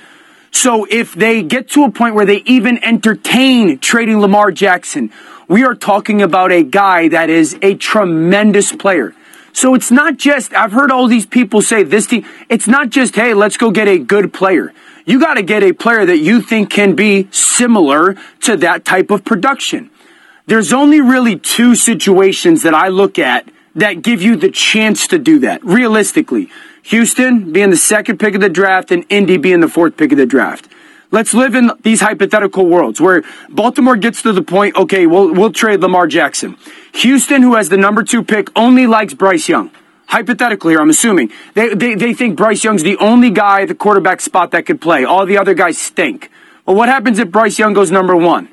So 0.51 0.85
if 0.89 1.15
they 1.15 1.41
get 1.41 1.69
to 1.71 1.83
a 1.83 1.91
point 1.91 2.13
where 2.13 2.25
they 2.25 2.43
even 2.45 2.83
entertain 2.83 3.79
trading 3.79 4.19
Lamar 4.19 4.51
Jackson, 4.51 5.11
we 5.47 5.63
are 5.63 5.73
talking 5.73 6.21
about 6.21 6.51
a 6.51 6.61
guy 6.61 7.07
that 7.07 7.31
is 7.31 7.57
a 7.63 7.73
tremendous 7.73 8.71
player. 8.71 9.15
So 9.51 9.73
it's 9.73 9.89
not 9.89 10.17
just, 10.17 10.53
I've 10.53 10.71
heard 10.71 10.91
all 10.91 11.07
these 11.07 11.25
people 11.25 11.61
say 11.63 11.81
this 11.81 12.05
team, 12.05 12.25
it's 12.47 12.67
not 12.67 12.91
just, 12.91 13.15
hey, 13.15 13.33
let's 13.33 13.57
go 13.57 13.71
get 13.71 13.87
a 13.87 13.97
good 13.97 14.33
player. 14.33 14.71
You 15.05 15.19
got 15.19 15.33
to 15.33 15.41
get 15.41 15.63
a 15.63 15.73
player 15.73 16.05
that 16.05 16.19
you 16.19 16.41
think 16.41 16.69
can 16.69 16.95
be 16.95 17.27
similar 17.31 18.15
to 18.41 18.55
that 18.57 18.85
type 18.85 19.09
of 19.09 19.25
production 19.25 19.89
there's 20.47 20.73
only 20.73 21.01
really 21.01 21.37
two 21.37 21.75
situations 21.75 22.63
that 22.63 22.73
I 22.73 22.87
look 22.87 23.19
at 23.19 23.47
that 23.75 24.01
give 24.01 24.21
you 24.21 24.35
the 24.35 24.51
chance 24.51 25.07
to 25.07 25.19
do 25.19 25.39
that, 25.39 25.63
realistically. 25.63 26.49
Houston 26.83 27.53
being 27.53 27.69
the 27.69 27.77
second 27.77 28.19
pick 28.19 28.35
of 28.35 28.41
the 28.41 28.49
draft 28.49 28.91
and 28.91 29.05
Indy 29.09 29.37
being 29.37 29.59
the 29.61 29.67
fourth 29.67 29.97
pick 29.97 30.11
of 30.11 30.17
the 30.17 30.25
draft. 30.25 30.67
Let's 31.11 31.33
live 31.33 31.55
in 31.55 31.71
these 31.83 31.99
hypothetical 31.99 32.65
worlds 32.65 33.01
where 33.01 33.23
Baltimore 33.49 33.97
gets 33.97 34.21
to 34.21 34.31
the 34.31 34.41
point, 34.41 34.77
okay, 34.77 35.05
we'll, 35.05 35.33
we'll 35.33 35.51
trade 35.51 35.81
Lamar 35.81 36.07
Jackson. 36.07 36.57
Houston, 36.93 37.41
who 37.41 37.55
has 37.55 37.69
the 37.69 37.77
number 37.77 38.01
two 38.01 38.23
pick, 38.23 38.49
only 38.57 38.87
likes 38.87 39.13
Bryce 39.13 39.49
Young. 39.49 39.71
Hypothetically, 40.07 40.75
I'm 40.75 40.89
assuming. 40.89 41.31
They, 41.53 41.73
they, 41.73 41.95
they 41.95 42.13
think 42.13 42.37
Bryce 42.37 42.63
Young's 42.63 42.83
the 42.83 42.97
only 42.97 43.29
guy 43.29 43.61
at 43.61 43.67
the 43.67 43.75
quarterback 43.75 44.21
spot 44.21 44.51
that 44.51 44.65
could 44.65 44.81
play. 44.81 45.03
All 45.03 45.25
the 45.25 45.37
other 45.37 45.53
guys 45.53 45.77
stink. 45.77 46.29
Well, 46.65 46.75
what 46.75 46.89
happens 46.89 47.19
if 47.19 47.29
Bryce 47.29 47.59
Young 47.59 47.73
goes 47.73 47.91
number 47.91 48.15
one? 48.15 48.49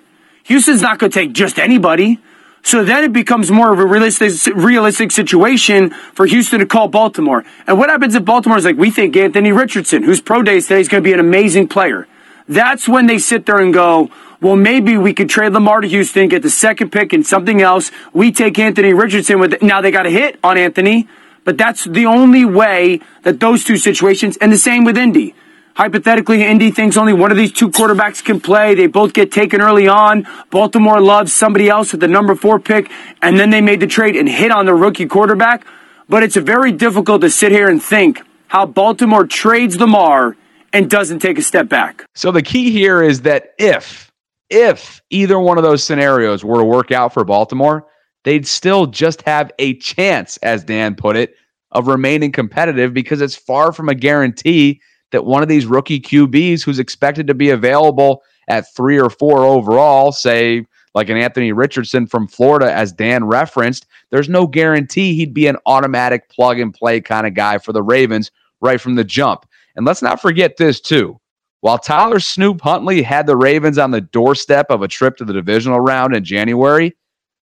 Houston's 0.49 0.81
not 0.81 0.99
going 0.99 1.13
to 1.13 1.19
take 1.21 1.33
just 1.33 1.59
anybody. 1.59 2.19
So 2.63 2.83
then 2.83 3.05
it 3.05 3.13
becomes 3.13 3.51
more 3.51 3.71
of 3.71 3.79
a 3.79 3.87
realistic, 3.87 4.33
realistic 4.57 5.13
situation 5.13 5.91
for 5.91 6.25
Houston 6.25 6.61
to 6.61 6.67
call 6.67 6.89
Baltimore. 6.89 7.45
And 7.67 7.79
what 7.79 7.91
happens 7.91 8.15
if 8.15 8.25
Baltimore 8.25 8.57
is 8.57 8.65
like, 8.65 8.79
we 8.79 8.91
think 8.91 9.15
Anthony 9.15 9.53
Richardson, 9.53 10.03
whose 10.03 10.23
pro 10.23 10.43
day 10.43 10.59
today 10.61 10.81
is 10.81 10.89
going 10.89 11.03
to 11.03 11.07
be 11.07 11.13
an 11.13 11.21
amazing 11.21 11.69
player. 11.69 12.09
That's 12.49 12.89
when 12.89 13.07
they 13.07 13.19
sit 13.19 13.45
there 13.45 13.59
and 13.59 13.75
go, 13.75 14.11
well, 14.41 14.57
maybe 14.57 14.97
we 14.97 15.13
could 15.13 15.29
trade 15.29 15.53
Lamar 15.53 15.83
to 15.83 15.89
Houston, 15.89 16.29
get 16.29 16.43
the 16.43 16.51
second 16.51 16.93
pick 16.93 17.13
and 17.13 17.27
something 17.27 17.61
else. 17.61 17.91
We 18.15 18.33
take 18.33 18.59
Anthony 18.59 18.95
Richardson 18.95 19.41
with, 19.41 19.61
now 19.61 19.83
they 19.83 19.91
got 19.91 20.07
a 20.07 20.11
hit 20.11 20.39
on 20.43 20.57
Anthony, 20.57 21.09
but 21.45 21.59
that's 21.59 21.85
the 21.85 22.07
only 22.07 22.47
way 22.47 23.01
that 23.23 23.39
those 23.39 23.65
two 23.65 23.77
situations, 23.77 24.39
and 24.39 24.51
the 24.51 24.59
same 24.59 24.85
with 24.85 24.97
Indy. 24.97 25.35
Hypothetically, 25.79 26.43
Indy 26.43 26.73
thinks 26.73 26.97
only 26.97 27.13
one 27.13 27.31
of 27.31 27.37
these 27.37 27.53
two 27.53 27.71
quarterbacks 27.71 28.23
can 28.23 28.41
play. 28.41 28.75
They 28.75 28.89
both 28.89 29.13
get 29.13 29.31
taken 29.31 29.61
early 29.61 29.87
on. 29.87 30.27
Baltimore 30.51 31.01
loves 31.01 31.33
somebody 31.33 31.69
else 31.69 31.95
at 31.95 32.01
the 32.01 32.09
number 32.09 32.35
four 32.35 32.59
pick, 32.59 32.91
and 33.23 33.39
then 33.39 33.51
they 33.51 33.61
made 33.61 33.79
the 33.79 33.87
trade 33.87 34.17
and 34.17 34.29
hit 34.29 34.51
on 34.51 34.67
the 34.67 34.75
rookie 34.75 35.07
quarterback. 35.07 35.65
But 36.09 36.25
it's 36.25 36.35
very 36.35 36.73
difficult 36.73 37.21
to 37.21 37.31
sit 37.31 37.53
here 37.53 37.69
and 37.69 37.81
think 37.81 38.21
how 38.49 38.67
Baltimore 38.67 39.25
trades 39.25 39.79
Lamar 39.79 40.37
and 40.73 40.91
doesn't 40.91 41.21
take 41.21 41.39
a 41.39 41.43
step 41.43 41.69
back. 41.69 42.05
So 42.13 42.33
the 42.33 42.43
key 42.43 42.73
here 42.73 43.01
is 43.01 43.21
that 43.21 43.55
if 43.57 44.11
if 44.51 45.01
either 45.11 45.39
one 45.39 45.59
of 45.59 45.63
those 45.63 45.85
scenarios 45.85 46.45
were 46.45 46.59
to 46.59 46.65
work 46.65 46.91
out 46.91 47.15
for 47.15 47.25
Baltimore, 47.25 47.87
they'd 48.25 48.49
still 48.49 48.87
just 48.87 49.23
have 49.23 49.53
a 49.61 49.75
chance, 49.75 50.39
as 50.39 50.65
Dan 50.65 50.97
put 50.97 51.15
it, 51.15 51.37
of 51.71 51.87
remaining 51.87 52.33
competitive 52.33 52.93
because 52.93 53.21
it's 53.21 53.37
far 53.37 53.71
from 53.71 53.89
a 53.89 53.95
guarantee 53.95 54.81
that 55.13 55.25
one 55.25 55.43
of 55.43 55.49
these 55.49 55.67
rookie 55.67 56.01
QBs 56.01 56.65
who's 56.65 56.79
expected 56.79 57.27
to 57.27 57.35
be 57.35 57.51
available 57.51 58.23
at 58.49 58.75
three 58.75 59.01
or 59.01 59.11
four 59.11 59.45
overall, 59.45 60.13
say 60.13 60.67
like 60.95 61.09
an 61.09 61.17
Anthony 61.17 61.53
Richardson 61.53 62.07
from 62.07 62.27
Florida, 62.27 62.73
as 62.73 62.93
Dan 62.93 63.25
referenced, 63.25 63.87
there's 64.11 64.29
no 64.29 64.47
guarantee 64.47 65.15
he'd 65.15 65.35
be 65.35 65.47
an 65.47 65.57
automatic 65.67 66.29
plug 66.29 66.59
and 66.59 66.75
play 66.75 67.01
kind 67.01 67.27
of 67.27 67.35
guy 67.35 67.59
for 67.59 67.73
the 67.73 67.83
Ravens 67.83 68.31
right 68.61 68.81
from 68.81 68.95
the 68.95 69.05
jump. 69.05 69.47
And 69.77 69.87
let's 69.87 70.03
not 70.03 70.21
forget 70.21 70.57
this, 70.57 70.81
too. 70.81 71.21
While 71.61 71.79
Tyler 71.79 72.21
Snoop 72.21 72.61
Huntley 72.61 73.03
had 73.03 73.27
the 73.27 73.37
Ravens 73.37 73.79
on 73.79 73.91
the 73.91 74.01
doorstep 74.01 74.67
of 74.71 74.83
a 74.83 74.89
trip 74.89 75.17
to 75.17 75.25
the 75.25 75.33
divisional 75.33 75.81
round 75.81 76.15
in 76.15 76.25
January, 76.25 76.97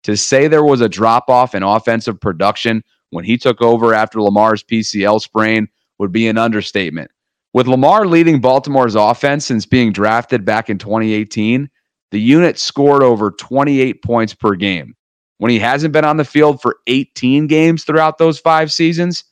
to 0.03 0.15
say 0.15 0.47
there 0.47 0.63
was 0.63 0.81
a 0.81 0.89
drop 0.89 1.29
off 1.29 1.55
in 1.55 1.63
offensive 1.63 2.19
production 2.19 2.83
when 3.11 3.25
he 3.25 3.37
took 3.37 3.61
over 3.61 3.93
after 3.93 4.21
Lamar's 4.21 4.63
PCL 4.63 5.21
sprain 5.21 5.67
would 5.97 6.11
be 6.11 6.27
an 6.27 6.37
understatement. 6.37 7.11
With 7.53 7.67
Lamar 7.67 8.05
leading 8.05 8.41
Baltimore's 8.41 8.95
offense 8.95 9.45
since 9.45 9.65
being 9.65 9.91
drafted 9.91 10.45
back 10.45 10.69
in 10.69 10.77
2018, 10.77 11.69
the 12.11 12.21
unit 12.21 12.59
scored 12.59 13.03
over 13.03 13.31
28 13.31 14.03
points 14.03 14.33
per 14.33 14.55
game. 14.55 14.95
When 15.39 15.51
he 15.51 15.59
hasn't 15.59 15.93
been 15.93 16.05
on 16.05 16.17
the 16.17 16.25
field 16.25 16.61
for 16.61 16.77
18 16.87 17.47
games 17.47 17.83
throughout 17.83 18.17
those 18.17 18.39
five 18.39 18.71
seasons, 18.71 19.23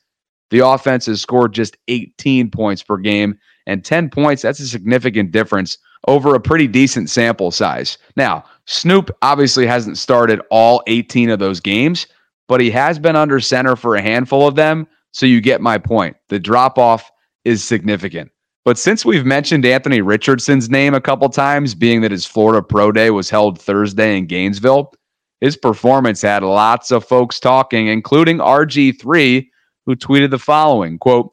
the 0.50 0.66
offense 0.66 1.06
has 1.06 1.20
scored 1.20 1.52
just 1.52 1.76
18 1.88 2.50
points 2.50 2.82
per 2.82 2.96
game. 2.96 3.38
And 3.66 3.84
10 3.84 4.08
points, 4.10 4.42
that's 4.42 4.60
a 4.60 4.66
significant 4.66 5.30
difference 5.30 5.76
over 6.06 6.34
a 6.34 6.40
pretty 6.40 6.66
decent 6.66 7.10
sample 7.10 7.50
size. 7.50 7.98
Now, 8.16 8.44
Snoop 8.64 9.10
obviously 9.20 9.66
hasn't 9.66 9.98
started 9.98 10.40
all 10.50 10.82
18 10.86 11.28
of 11.30 11.38
those 11.38 11.60
games, 11.60 12.06
but 12.46 12.60
he 12.60 12.70
has 12.70 12.98
been 12.98 13.16
under 13.16 13.40
center 13.40 13.76
for 13.76 13.94
a 13.94 14.02
handful 14.02 14.48
of 14.48 14.54
them. 14.54 14.86
So 15.12 15.26
you 15.26 15.40
get 15.40 15.60
my 15.60 15.76
point. 15.76 16.16
The 16.28 16.38
drop 16.38 16.78
off 16.78 17.10
is 17.44 17.64
significant. 17.64 18.30
But 18.64 18.78
since 18.78 19.04
we've 19.04 19.24
mentioned 19.24 19.64
Anthony 19.64 20.02
Richardson's 20.02 20.68
name 20.68 20.92
a 20.92 21.00
couple 21.00 21.28
times, 21.30 21.74
being 21.74 22.02
that 22.02 22.10
his 22.10 22.26
Florida 22.26 22.62
Pro 22.62 22.92
Day 22.92 23.10
was 23.10 23.30
held 23.30 23.58
Thursday 23.58 24.18
in 24.18 24.26
Gainesville, 24.26 24.92
his 25.40 25.56
performance 25.56 26.20
had 26.20 26.42
lots 26.42 26.90
of 26.90 27.04
folks 27.04 27.40
talking, 27.40 27.86
including 27.86 28.38
RG3, 28.38 29.46
who 29.86 29.96
tweeted 29.96 30.30
the 30.30 30.38
following 30.38 30.98
quote, 30.98 31.32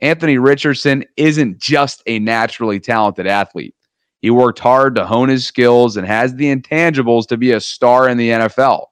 Anthony 0.00 0.38
Richardson 0.38 1.04
isn't 1.16 1.58
just 1.58 2.02
a 2.06 2.18
naturally 2.18 2.78
talented 2.78 3.26
athlete. 3.26 3.74
He 4.20 4.30
worked 4.30 4.58
hard 4.58 4.94
to 4.96 5.06
hone 5.06 5.28
his 5.28 5.46
skills 5.46 5.96
and 5.96 6.06
has 6.06 6.34
the 6.34 6.54
intangibles 6.54 7.26
to 7.28 7.36
be 7.36 7.52
a 7.52 7.60
star 7.60 8.08
in 8.08 8.18
the 8.18 8.30
NFL. 8.30 8.86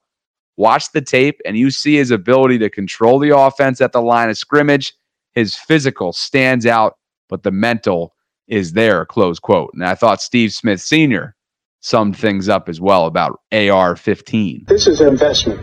Watch 0.57 0.93
the 0.93 1.01
tape, 1.01 1.41
and 1.45 1.57
you 1.57 1.71
see 1.71 1.97
his 1.97 2.11
ability 2.11 2.59
to 2.59 2.71
control 2.71 3.19
the 3.19 3.37
offense 3.37 3.81
at 3.81 3.93
the 3.93 4.03
line 4.03 4.31
of 4.31 4.39
scrimmage 4.39 4.95
his 5.35 5.57
physical 5.57 6.13
stands 6.13 6.67
out, 6.67 6.97
but 7.29 7.43
the 7.43 7.51
mental 7.51 8.15
is 8.47 8.73
there, 8.73 9.05
close 9.07 9.39
quote. 9.39 9.71
And 9.75 9.85
I 9.85 9.95
thought 9.95 10.23
Steve 10.23 10.53
Smith 10.53 10.81
Sr. 10.81 11.35
summed 11.81 12.17
things 12.17 12.49
up 12.49 12.69
as 12.69 12.81
well 12.81 13.07
about 13.07 13.41
AR 13.53 13.97
15. 13.97 14.65
This 14.69 14.87
is 14.87 15.01
investment. 15.01 15.61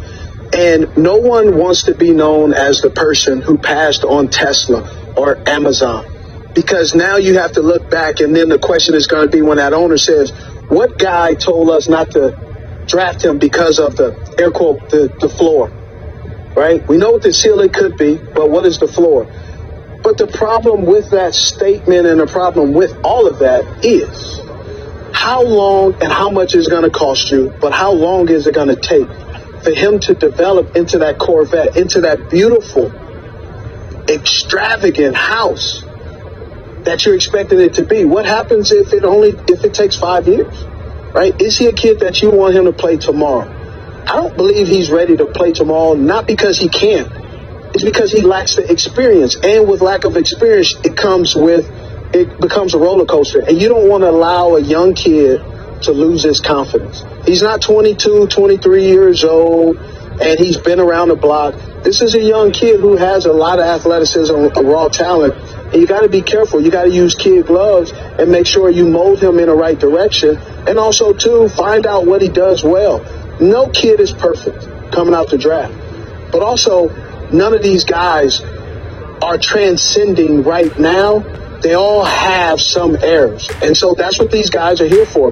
And 0.54 0.96
no 0.98 1.16
one 1.16 1.58
wants 1.58 1.84
to 1.84 1.94
be 1.94 2.12
known 2.12 2.54
as 2.54 2.82
the 2.82 2.90
person 2.90 3.42
who 3.42 3.58
passed 3.58 4.04
on 4.04 4.28
Tesla 4.28 5.14
or 5.16 5.38
Amazon 5.48 6.06
because 6.54 6.94
now 6.94 7.16
you 7.18 7.38
have 7.38 7.54
to 7.54 7.62
look 7.62 7.90
back 7.90 8.20
and 8.20 8.36
then 8.36 8.50
the 8.50 8.60
question 8.60 8.96
is 8.96 9.08
going 9.08 9.26
to 9.26 9.32
be 9.32 9.42
when 9.42 9.58
that 9.58 9.74
owner 9.74 9.98
says, 9.98 10.32
what 10.68 10.98
guy 10.98 11.34
told 11.34 11.70
us 11.70 11.88
not 11.88 12.12
to 12.12 12.84
draft 12.88 13.24
him 13.24 13.38
because 13.38 13.80
of 13.80 13.96
the 13.96 14.12
air 14.40 14.52
quote, 14.52 14.90
the, 14.90 15.14
the 15.20 15.30
floor, 15.30 15.70
right? 16.56 16.86
We 16.88 16.98
know 16.98 17.12
what 17.12 17.24
the 17.24 17.34
ceiling 17.34 17.70
could 17.70 17.98
be, 17.98 18.18
but 18.18 18.50
what 18.50 18.66
is 18.66 18.80
the 18.80 18.88
floor? 18.88 19.26
But 20.04 20.18
the 20.18 20.28
problem 20.28 20.86
with 20.86 21.12
that 21.12 21.36
statement 21.36 22.08
and 22.08 22.20
the 22.20 22.28
problem 22.28 22.74
with 22.74 22.98
all 23.04 23.28
of 23.28 23.40
that 23.40 23.86
is 23.86 24.42
how 25.14 25.44
long 25.44 25.94
and 26.02 26.12
how 26.12 26.30
much 26.30 26.56
is 26.56 26.68
going 26.68 26.84
to 26.84 26.90
cost 26.90 27.30
you, 27.30 27.54
but 27.62 27.72
how 27.72 27.92
long 27.92 28.30
is 28.30 28.48
it 28.48 28.56
going 28.56 28.70
to 28.70 28.76
take 28.76 29.08
for 29.64 29.72
him 29.72 30.00
to 30.00 30.16
develop 30.16 30.76
into 30.76 31.00
that 31.00 31.20
Corvette, 31.20 31.78
into 31.78 32.02
that 32.02 32.32
beautiful, 32.32 32.92
extravagant 34.10 35.16
house 35.16 35.84
that 36.84 37.06
you're 37.06 37.14
expecting 37.14 37.60
it 37.60 37.76
to 37.76 37.86
be? 37.86 38.04
What 38.04 38.26
happens 38.26 38.72
if 38.72 38.94
it 38.94 39.04
only 39.04 39.30
if 39.30 39.64
it 39.64 39.76
takes 39.76 39.96
five 39.96 40.28
years? 40.28 40.64
Right? 41.14 41.40
Is 41.40 41.58
he 41.58 41.68
a 41.68 41.74
kid 41.74 42.00
that 42.00 42.22
you 42.24 42.32
want 42.32 42.56
him 42.56 42.66
to 42.66 42.74
play 42.74 42.98
tomorrow? 42.98 43.48
I 44.08 44.16
don't 44.16 44.36
believe 44.36 44.68
he's 44.68 44.90
ready 44.90 45.16
to 45.18 45.26
play 45.26 45.52
tomorrow, 45.52 45.94
not 45.94 46.26
because 46.26 46.58
he 46.58 46.70
can't. 46.70 47.21
It's 47.74 47.84
because 47.84 48.12
he 48.12 48.22
lacks 48.22 48.56
the 48.56 48.70
experience. 48.70 49.36
And 49.36 49.68
with 49.68 49.82
lack 49.82 50.04
of 50.04 50.18
experience, 50.18 50.76
it 50.84 50.98
comes 50.98 51.36
with 51.36 51.70
it 52.14 52.40
becomes 52.42 52.74
a 52.74 52.78
roller 52.78 53.06
coaster. 53.06 53.42
And 53.42 53.62
you 53.62 53.70
don't 53.70 53.88
want 53.88 54.04
to 54.04 54.10
allow 54.10 54.56
a 54.56 54.62
young 54.62 54.94
kid 54.94 55.42
to 55.84 55.92
lose 55.92 56.24
his 56.24 56.40
confidence. 56.40 57.04
He's 57.26 57.42
not 57.42 57.62
22, 57.62 58.28
23 58.28 58.86
years 58.86 59.24
old, 59.24 59.78
and 59.78 60.40
he's 60.40 60.58
been 60.58 60.80
around 60.80 61.08
the 61.08 61.16
block. 61.16 61.56
This 61.84 62.02
is 62.02 62.14
a 62.14 62.22
young 62.22 62.52
kid 62.52 62.80
who 62.80 62.96
has 62.96 63.26
a 63.26 63.34
lot 63.34 63.60
of 63.60 63.66
athleticism, 63.66 64.34
a 64.34 64.64
raw 64.64 64.88
talent, 64.90 65.34
and 65.72 65.82
you 65.82 65.88
got 65.88 66.02
to 66.02 66.10
be 66.10 66.22
careful. 66.22 66.62
You 66.62 66.70
got 66.70 66.84
to 66.84 66.92
use 66.92 67.16
kid 67.16 67.48
gloves 67.48 67.92
and 67.92 68.30
make 68.30 68.46
sure 68.46 68.70
you 68.70 68.88
mold 68.88 69.22
him 69.22 69.40
in 69.40 69.48
the 69.48 69.56
right 69.56 69.80
direction. 69.80 70.38
And 70.68 70.78
also, 70.78 71.14
too, 71.14 71.48
find 71.50 71.88
out 71.88 72.06
what 72.06 72.22
he 72.22 72.28
does 72.28 72.64
well. 72.64 73.00
No 73.40 73.70
kid 73.70 74.00
is 74.00 74.12
perfect 74.12 74.68
coming 74.92 75.16
out 75.16 75.30
the 75.30 75.38
draft. 75.38 75.74
But 76.32 76.44
also, 76.44 76.90
none 77.34 77.54
of 77.54 77.64
these 77.64 77.84
guys 77.84 78.42
are 79.22 79.38
transcending 79.38 80.44
right 80.44 80.78
now. 80.80 81.20
They 81.62 81.76
all 81.76 82.04
have 82.04 82.60
some 82.60 82.98
errors. 83.02 83.50
And 83.62 83.76
so 83.76 83.94
that's 83.94 84.20
what 84.20 84.32
these 84.32 84.50
guys 84.50 84.82
are 84.82 84.88
here 84.88 85.06
for. 85.06 85.32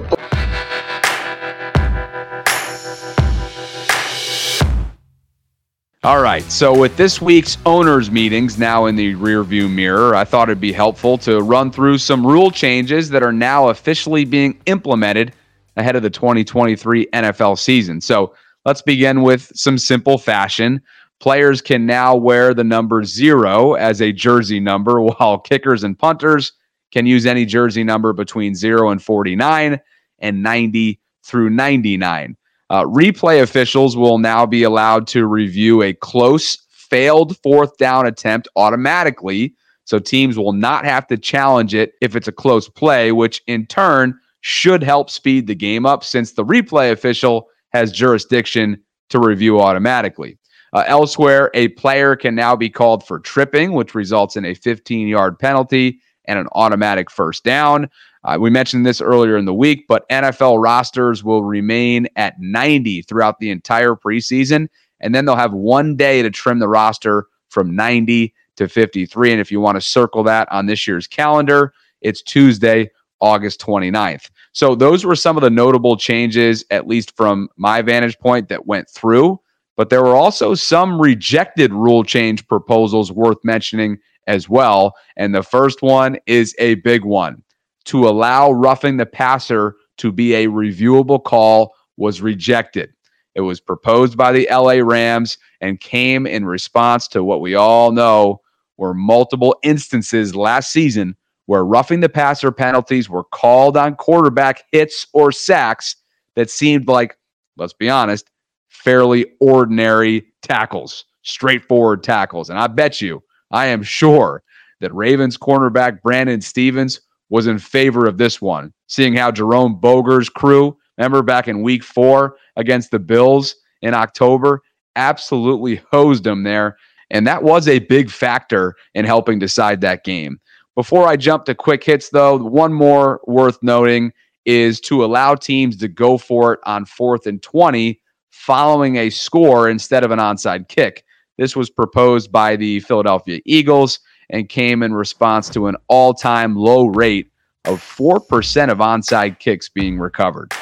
All 6.02 6.22
right. 6.22 6.42
So, 6.50 6.74
with 6.74 6.96
this 6.96 7.20
week's 7.20 7.58
owners' 7.66 8.10
meetings 8.10 8.56
now 8.58 8.86
in 8.86 8.96
the 8.96 9.14
rearview 9.16 9.70
mirror, 9.70 10.14
I 10.14 10.24
thought 10.24 10.48
it'd 10.48 10.58
be 10.58 10.72
helpful 10.72 11.18
to 11.18 11.40
run 11.40 11.70
through 11.70 11.98
some 11.98 12.26
rule 12.26 12.50
changes 12.50 13.10
that 13.10 13.22
are 13.22 13.34
now 13.34 13.68
officially 13.68 14.24
being 14.24 14.58
implemented 14.64 15.34
ahead 15.76 15.96
of 15.96 16.02
the 16.02 16.08
2023 16.08 17.06
NFL 17.12 17.58
season. 17.58 18.00
So, 18.00 18.34
let's 18.64 18.80
begin 18.80 19.20
with 19.20 19.52
some 19.54 19.76
simple 19.76 20.16
fashion. 20.16 20.80
Players 21.20 21.60
can 21.60 21.84
now 21.84 22.16
wear 22.16 22.54
the 22.54 22.64
number 22.64 23.04
zero 23.04 23.74
as 23.74 24.00
a 24.00 24.10
jersey 24.10 24.58
number, 24.58 25.00
while 25.02 25.38
kickers 25.38 25.84
and 25.84 25.98
punters 25.98 26.52
can 26.92 27.06
use 27.06 27.26
any 27.26 27.44
jersey 27.44 27.84
number 27.84 28.12
between 28.12 28.54
zero 28.54 28.90
and 28.90 29.02
49 29.02 29.78
and 30.18 30.42
90 30.42 31.00
through 31.24 31.50
99. 31.50 32.36
Uh, 32.70 32.84
replay 32.84 33.42
officials 33.42 33.96
will 33.96 34.18
now 34.18 34.46
be 34.46 34.62
allowed 34.62 35.06
to 35.08 35.26
review 35.26 35.82
a 35.82 35.92
close, 35.92 36.58
failed 36.70 37.36
fourth 37.38 37.76
down 37.76 38.06
attempt 38.06 38.48
automatically. 38.56 39.54
So 39.84 39.98
teams 39.98 40.38
will 40.38 40.52
not 40.52 40.84
have 40.84 41.06
to 41.08 41.18
challenge 41.18 41.74
it 41.74 41.94
if 42.00 42.14
it's 42.16 42.28
a 42.28 42.32
close 42.32 42.68
play, 42.68 43.12
which 43.12 43.42
in 43.46 43.66
turn 43.66 44.18
should 44.40 44.82
help 44.82 45.10
speed 45.10 45.46
the 45.46 45.54
game 45.54 45.84
up 45.84 46.04
since 46.04 46.32
the 46.32 46.44
replay 46.44 46.92
official 46.92 47.48
has 47.72 47.92
jurisdiction 47.92 48.82
to 49.10 49.18
review 49.18 49.60
automatically. 49.60 50.38
Uh, 50.72 50.84
elsewhere, 50.86 51.50
a 51.54 51.68
player 51.68 52.14
can 52.14 52.34
now 52.34 52.54
be 52.54 52.70
called 52.70 53.06
for 53.06 53.18
tripping, 53.18 53.72
which 53.72 53.94
results 53.94 54.36
in 54.36 54.44
a 54.44 54.54
15 54.54 55.08
yard 55.08 55.38
penalty 55.38 56.00
and 56.26 56.38
an 56.38 56.46
automatic 56.52 57.10
first 57.10 57.44
down. 57.44 57.90
Uh, 58.22 58.36
we 58.38 58.50
mentioned 58.50 58.84
this 58.84 59.00
earlier 59.00 59.36
in 59.36 59.46
the 59.46 59.54
week, 59.54 59.86
but 59.88 60.08
NFL 60.10 60.62
rosters 60.62 61.24
will 61.24 61.42
remain 61.42 62.06
at 62.16 62.34
90 62.38 63.02
throughout 63.02 63.38
the 63.38 63.50
entire 63.50 63.94
preseason. 63.94 64.68
And 65.00 65.14
then 65.14 65.24
they'll 65.24 65.36
have 65.36 65.54
one 65.54 65.96
day 65.96 66.22
to 66.22 66.30
trim 66.30 66.58
the 66.58 66.68
roster 66.68 67.26
from 67.48 67.74
90 67.74 68.34
to 68.56 68.68
53. 68.68 69.32
And 69.32 69.40
if 69.40 69.50
you 69.50 69.60
want 69.60 69.76
to 69.76 69.80
circle 69.80 70.22
that 70.24 70.50
on 70.52 70.66
this 70.66 70.86
year's 70.86 71.06
calendar, 71.06 71.72
it's 72.02 72.22
Tuesday, 72.22 72.90
August 73.20 73.60
29th. 73.60 74.30
So 74.52 74.74
those 74.74 75.04
were 75.04 75.16
some 75.16 75.36
of 75.36 75.42
the 75.42 75.50
notable 75.50 75.96
changes, 75.96 76.64
at 76.70 76.86
least 76.86 77.16
from 77.16 77.48
my 77.56 77.82
vantage 77.82 78.18
point, 78.18 78.48
that 78.48 78.66
went 78.66 78.88
through. 78.88 79.40
But 79.80 79.88
there 79.88 80.02
were 80.02 80.14
also 80.14 80.54
some 80.54 81.00
rejected 81.00 81.72
rule 81.72 82.04
change 82.04 82.46
proposals 82.46 83.10
worth 83.10 83.38
mentioning 83.42 83.96
as 84.26 84.46
well. 84.46 84.94
And 85.16 85.34
the 85.34 85.42
first 85.42 85.80
one 85.80 86.18
is 86.26 86.54
a 86.58 86.74
big 86.74 87.02
one 87.02 87.42
to 87.86 88.06
allow 88.06 88.52
roughing 88.52 88.98
the 88.98 89.06
passer 89.06 89.76
to 89.96 90.12
be 90.12 90.34
a 90.34 90.48
reviewable 90.48 91.24
call 91.24 91.72
was 91.96 92.20
rejected. 92.20 92.90
It 93.34 93.40
was 93.40 93.58
proposed 93.58 94.18
by 94.18 94.32
the 94.32 94.46
LA 94.50 94.82
Rams 94.84 95.38
and 95.62 95.80
came 95.80 96.26
in 96.26 96.44
response 96.44 97.08
to 97.08 97.24
what 97.24 97.40
we 97.40 97.54
all 97.54 97.90
know 97.90 98.42
were 98.76 98.92
multiple 98.92 99.56
instances 99.62 100.36
last 100.36 100.72
season 100.72 101.16
where 101.46 101.64
roughing 101.64 102.00
the 102.00 102.10
passer 102.10 102.52
penalties 102.52 103.08
were 103.08 103.24
called 103.24 103.78
on 103.78 103.94
quarterback 103.94 104.64
hits 104.72 105.06
or 105.14 105.32
sacks 105.32 105.96
that 106.36 106.50
seemed 106.50 106.86
like, 106.86 107.16
let's 107.56 107.72
be 107.72 107.88
honest, 107.88 108.29
fairly 108.70 109.26
ordinary 109.40 110.24
tackles, 110.42 111.04
straightforward 111.22 112.02
tackles. 112.02 112.48
And 112.48 112.58
I 112.58 112.66
bet 112.66 113.00
you, 113.00 113.22
I 113.50 113.66
am 113.66 113.82
sure 113.82 114.42
that 114.80 114.94
Ravens 114.94 115.36
cornerback 115.36 116.00
Brandon 116.02 116.40
Stephens 116.40 117.00
was 117.28 117.46
in 117.46 117.58
favor 117.58 118.06
of 118.06 118.18
this 118.18 118.40
one, 118.40 118.72
seeing 118.86 119.14
how 119.14 119.30
Jerome 119.30 119.78
Boger's 119.78 120.28
crew, 120.28 120.76
remember 120.96 121.22
back 121.22 121.46
in 121.46 121.62
week 121.62 121.84
four 121.84 122.36
against 122.56 122.90
the 122.90 122.98
Bills 122.98 123.54
in 123.82 123.94
October, 123.94 124.62
absolutely 124.96 125.80
hosed 125.92 126.24
them 126.24 126.42
there. 126.42 126.76
And 127.10 127.26
that 127.26 127.42
was 127.42 127.68
a 127.68 127.80
big 127.80 128.10
factor 128.10 128.74
in 128.94 129.04
helping 129.04 129.38
decide 129.38 129.80
that 129.80 130.04
game. 130.04 130.40
Before 130.76 131.06
I 131.06 131.16
jump 131.16 131.44
to 131.44 131.54
quick 131.54 131.84
hits, 131.84 132.10
though, 132.10 132.38
one 132.38 132.72
more 132.72 133.20
worth 133.26 133.58
noting 133.62 134.12
is 134.46 134.80
to 134.80 135.04
allow 135.04 135.34
teams 135.34 135.76
to 135.78 135.88
go 135.88 136.16
for 136.16 136.54
it 136.54 136.60
on 136.64 136.84
fourth 136.84 137.26
and 137.26 137.42
20 137.42 137.99
following 138.30 138.96
a 138.96 139.10
score 139.10 139.68
instead 139.68 140.04
of 140.04 140.10
an 140.10 140.18
onside 140.18 140.68
kick. 140.68 141.04
This 141.38 141.56
was 141.56 141.70
proposed 141.70 142.30
by 142.30 142.56
the 142.56 142.80
Philadelphia 142.80 143.40
Eagles 143.44 144.00
and 144.30 144.48
came 144.48 144.82
in 144.82 144.92
response 144.92 145.48
to 145.50 145.66
an 145.66 145.76
all 145.88 146.14
time 146.14 146.56
low 146.56 146.86
rate 146.86 147.30
of 147.64 147.80
4% 147.80 148.70
of 148.70 148.78
onside 148.78 149.38
kicks 149.38 149.68
being 149.68 149.98
recovered. 149.98 150.52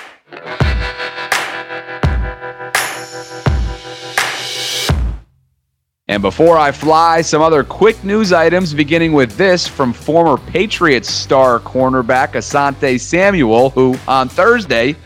And 6.11 6.22
before 6.22 6.57
I 6.57 6.72
fly, 6.72 7.20
some 7.20 7.42
other 7.42 7.62
quick 7.62 8.02
news 8.02 8.33
items, 8.33 8.72
beginning 8.72 9.12
with 9.12 9.37
this 9.37 9.68
from 9.68 9.92
former 9.92 10.38
Patriots 10.38 11.11
star 11.11 11.61
cornerback 11.61 12.33
Asante 12.33 12.98
Samuel, 12.98 13.68
who 13.70 13.94
on 14.09 14.31
Thursday 14.31 14.96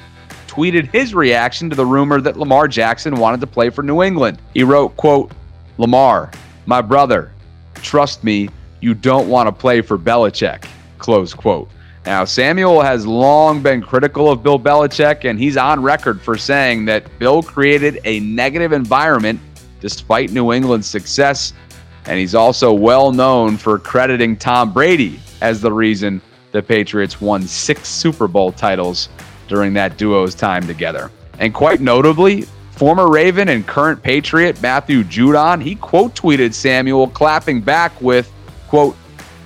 tweeted 0.52 0.92
his 0.92 1.14
reaction 1.14 1.70
to 1.70 1.76
the 1.76 1.86
rumor 1.86 2.20
that 2.20 2.36
Lamar 2.36 2.68
Jackson 2.68 3.16
wanted 3.16 3.40
to 3.40 3.46
play 3.46 3.70
for 3.70 3.82
New 3.82 4.02
England. 4.02 4.38
He 4.52 4.62
wrote, 4.64 4.94
quote, 4.98 5.32
Lamar, 5.78 6.30
my 6.66 6.82
brother, 6.82 7.32
trust 7.76 8.22
me, 8.22 8.50
you 8.82 8.92
don't 8.92 9.30
want 9.30 9.46
to 9.46 9.52
play 9.52 9.80
for 9.80 9.96
Belichick. 9.96 10.66
Close 10.98 11.32
quote. 11.32 11.70
Now, 12.04 12.26
Samuel 12.26 12.82
has 12.82 13.06
long 13.06 13.62
been 13.62 13.80
critical 13.80 14.30
of 14.30 14.42
Bill 14.42 14.58
Belichick, 14.58 15.24
and 15.24 15.38
he's 15.38 15.56
on 15.56 15.80
record 15.80 16.20
for 16.20 16.36
saying 16.36 16.84
that 16.84 17.18
Bill 17.18 17.42
created 17.42 18.00
a 18.04 18.20
negative 18.20 18.72
environment 18.72 19.40
despite 19.80 20.32
New 20.32 20.52
England's 20.52 20.86
success. 20.86 21.54
And 22.04 22.18
he's 22.18 22.34
also 22.34 22.74
well 22.74 23.10
known 23.10 23.56
for 23.56 23.78
crediting 23.78 24.36
Tom 24.36 24.70
Brady 24.70 25.18
as 25.40 25.62
the 25.62 25.72
reason 25.72 26.20
the 26.50 26.62
Patriots 26.62 27.22
won 27.22 27.42
six 27.42 27.88
Super 27.88 28.28
Bowl 28.28 28.52
titles 28.52 29.08
during 29.52 29.74
that 29.74 29.98
duo's 29.98 30.34
time 30.34 30.66
together. 30.66 31.10
And 31.38 31.52
quite 31.52 31.82
notably, 31.82 32.46
Former 32.70 33.10
Raven 33.10 33.50
and 33.50 33.66
current 33.66 34.02
Patriot 34.02 34.60
Matthew 34.62 35.04
Judon, 35.04 35.62
he 35.62 35.74
quote 35.74 36.14
tweeted 36.14 36.54
Samuel 36.54 37.06
clapping 37.08 37.60
back 37.60 37.92
with, 38.00 38.32
quote, 38.66 38.96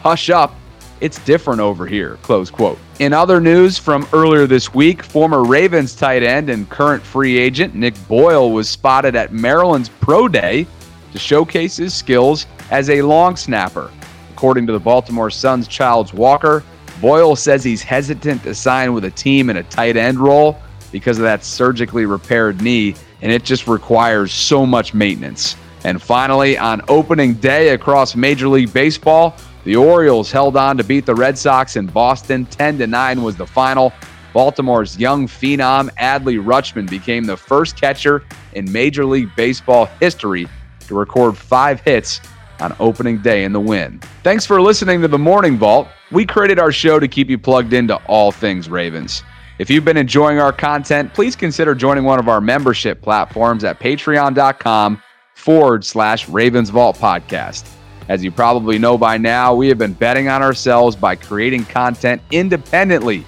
hush 0.00 0.30
up, 0.30 0.54
it's 1.00 1.18
different 1.24 1.60
over 1.60 1.86
here, 1.86 2.18
close 2.22 2.50
quote. 2.50 2.78
In 3.00 3.12
other 3.12 3.40
news 3.40 3.78
from 3.78 4.06
earlier 4.12 4.46
this 4.46 4.72
week, 4.72 5.02
former 5.02 5.44
Ravens 5.44 5.96
tight 5.96 6.22
end 6.22 6.48
and 6.50 6.70
current 6.70 7.02
free 7.02 7.36
agent 7.36 7.74
Nick 7.74 7.94
Boyle 8.06 8.52
was 8.52 8.68
spotted 8.68 9.16
at 9.16 9.32
Maryland's 9.32 9.88
Pro 9.88 10.28
Day 10.28 10.66
to 11.12 11.18
showcase 11.18 11.76
his 11.76 11.92
skills 11.92 12.46
as 12.70 12.88
a 12.90 13.02
long 13.02 13.34
snapper. 13.34 13.90
According 14.32 14.68
to 14.68 14.72
the 14.72 14.78
Baltimore 14.78 15.30
Sun's 15.30 15.66
Childs 15.66 16.14
Walker, 16.14 16.62
Boyle 17.00 17.36
says 17.36 17.62
he's 17.62 17.82
hesitant 17.82 18.42
to 18.44 18.54
sign 18.54 18.92
with 18.94 19.04
a 19.04 19.10
team 19.10 19.50
in 19.50 19.58
a 19.58 19.62
tight 19.64 19.96
end 19.96 20.18
role 20.18 20.58
because 20.92 21.18
of 21.18 21.24
that 21.24 21.44
surgically 21.44 22.06
repaired 22.06 22.62
knee, 22.62 22.94
and 23.20 23.30
it 23.30 23.44
just 23.44 23.66
requires 23.66 24.32
so 24.32 24.64
much 24.64 24.94
maintenance. 24.94 25.56
And 25.84 26.00
finally, 26.00 26.56
on 26.56 26.82
opening 26.88 27.34
day 27.34 27.70
across 27.70 28.16
Major 28.16 28.48
League 28.48 28.72
Baseball, 28.72 29.36
the 29.64 29.76
Orioles 29.76 30.32
held 30.32 30.56
on 30.56 30.76
to 30.78 30.84
beat 30.84 31.06
the 31.06 31.14
Red 31.14 31.36
Sox 31.36 31.76
in 31.76 31.86
Boston. 31.86 32.46
10 32.46 32.78
to 32.78 32.86
9 32.86 33.22
was 33.22 33.36
the 33.36 33.46
final. 33.46 33.92
Baltimore's 34.32 34.98
young 34.98 35.26
phenom 35.26 35.90
Adley 35.94 36.42
Rutschman 36.42 36.88
became 36.88 37.24
the 37.24 37.36
first 37.36 37.80
catcher 37.80 38.24
in 38.52 38.70
Major 38.70 39.04
League 39.04 39.30
Baseball 39.34 39.86
history 40.00 40.48
to 40.80 40.94
record 40.94 41.36
five 41.36 41.80
hits 41.80 42.20
on 42.60 42.74
opening 42.78 43.18
day 43.18 43.44
in 43.44 43.52
the 43.52 43.60
win. 43.60 44.00
Thanks 44.22 44.46
for 44.46 44.60
listening 44.60 45.00
to 45.02 45.08
the 45.08 45.18
Morning 45.18 45.56
Vault. 45.58 45.88
We 46.10 46.24
created 46.24 46.58
our 46.58 46.72
show 46.72 46.98
to 46.98 47.08
keep 47.08 47.28
you 47.28 47.38
plugged 47.38 47.72
into 47.72 47.96
all 48.06 48.32
things 48.32 48.68
Ravens. 48.68 49.22
If 49.58 49.70
you've 49.70 49.84
been 49.84 49.96
enjoying 49.96 50.38
our 50.38 50.52
content, 50.52 51.14
please 51.14 51.34
consider 51.34 51.74
joining 51.74 52.04
one 52.04 52.18
of 52.18 52.28
our 52.28 52.40
membership 52.40 53.00
platforms 53.00 53.64
at 53.64 53.80
patreon.com 53.80 55.02
forward 55.34 55.84
slash 55.84 56.28
Ravens 56.28 56.70
Vault 56.70 56.96
podcast. 56.98 57.70
As 58.08 58.22
you 58.22 58.30
probably 58.30 58.78
know 58.78 58.96
by 58.96 59.16
now, 59.16 59.54
we 59.54 59.68
have 59.68 59.78
been 59.78 59.92
betting 59.92 60.28
on 60.28 60.42
ourselves 60.42 60.94
by 60.94 61.16
creating 61.16 61.64
content 61.64 62.22
independently 62.30 63.24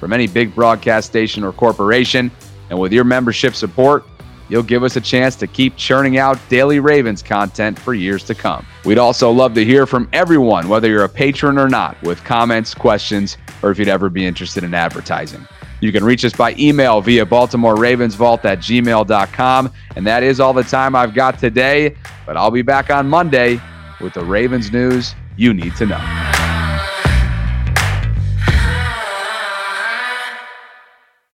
from 0.00 0.12
any 0.12 0.26
big 0.26 0.54
broadcast 0.54 1.08
station 1.08 1.44
or 1.44 1.52
corporation. 1.52 2.30
And 2.70 2.78
with 2.78 2.92
your 2.92 3.04
membership 3.04 3.54
support, 3.54 4.04
you'll 4.48 4.62
give 4.62 4.82
us 4.82 4.96
a 4.96 5.00
chance 5.00 5.36
to 5.36 5.46
keep 5.46 5.76
churning 5.76 6.18
out 6.18 6.38
daily 6.48 6.80
Ravens 6.80 7.22
content 7.22 7.78
for 7.78 7.94
years 7.94 8.24
to 8.24 8.34
come. 8.34 8.66
We'd 8.84 8.98
also 8.98 9.30
love 9.30 9.54
to 9.54 9.64
hear 9.64 9.86
from 9.86 10.08
everyone, 10.12 10.68
whether 10.68 10.88
you're 10.88 11.04
a 11.04 11.08
patron 11.08 11.58
or 11.58 11.68
not, 11.68 12.00
with 12.02 12.22
comments, 12.24 12.74
questions, 12.74 13.38
or 13.62 13.70
if 13.70 13.78
you'd 13.78 13.88
ever 13.88 14.08
be 14.08 14.26
interested 14.26 14.64
in 14.64 14.74
advertising. 14.74 15.46
You 15.80 15.92
can 15.92 16.04
reach 16.04 16.24
us 16.24 16.32
by 16.32 16.54
email 16.58 17.00
via 17.00 17.26
Baltimore 17.26 17.76
Ravens 17.76 18.14
Vault 18.14 18.44
at 18.44 18.58
gmail.com. 18.60 19.72
And 19.96 20.06
that 20.06 20.22
is 20.22 20.40
all 20.40 20.52
the 20.52 20.62
time 20.62 20.96
I've 20.96 21.14
got 21.14 21.38
today, 21.38 21.94
but 22.24 22.36
I'll 22.36 22.50
be 22.50 22.62
back 22.62 22.90
on 22.90 23.06
Monday 23.06 23.60
with 24.00 24.14
the 24.14 24.24
Ravens 24.24 24.72
news 24.72 25.14
you 25.36 25.52
need 25.52 25.76
to 25.76 25.86
know. 25.86 26.33